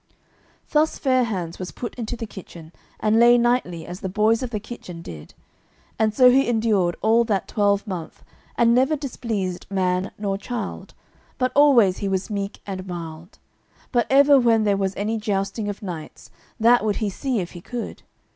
Thus 0.71 0.97
Fair 0.97 1.25
hands 1.25 1.59
was 1.59 1.69
put 1.71 1.93
into 1.93 2.15
the 2.15 2.25
kitchen, 2.25 2.71
and 2.99 3.19
lay 3.19 3.37
nightly 3.37 3.85
as 3.85 3.99
the 3.99 4.09
boys 4.09 4.41
of 4.41 4.49
the 4.49 4.59
kitchen 4.59 5.03
did. 5.03 5.35
And 5.99 6.11
so 6.11 6.31
he 6.31 6.49
endured 6.49 6.95
all 7.03 7.23
that 7.25 7.47
twelvemonth, 7.47 8.23
and 8.57 8.73
never 8.73 8.95
displeased 8.95 9.67
man 9.69 10.09
nor 10.17 10.39
child, 10.39 10.95
but 11.37 11.51
always 11.53 11.99
he 11.99 12.07
was 12.09 12.31
meek 12.31 12.61
and 12.65 12.87
mild. 12.87 13.37
But 13.91 14.07
ever 14.09 14.39
when 14.39 14.63
there 14.63 14.75
was 14.75 14.95
any 14.95 15.19
jousting 15.19 15.69
of 15.69 15.83
knights, 15.83 16.31
that 16.59 16.83
would 16.83 16.95
he 16.95 17.11
see 17.11 17.37
if 17.39 17.51
he 17.51 17.61
could. 17.61 18.01